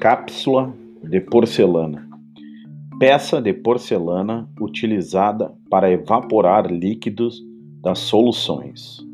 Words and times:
Cápsula 0.00 0.72
de 1.02 1.20
porcelana. 1.20 2.08
Peça 3.00 3.40
de 3.42 3.52
porcelana 3.52 4.48
utilizada 4.60 5.52
para 5.68 5.90
evaporar 5.90 6.70
líquidos 6.70 7.42
das 7.82 7.98
soluções. 7.98 9.07